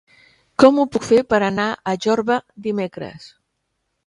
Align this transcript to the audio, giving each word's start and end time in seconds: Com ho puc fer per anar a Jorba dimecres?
Com 0.63 0.79
ho 0.79 0.85
puc 0.95 1.05
fer 1.09 1.19
per 1.33 1.41
anar 1.49 1.67
a 1.93 1.93
Jorba 2.07 2.39
dimecres? 2.71 3.31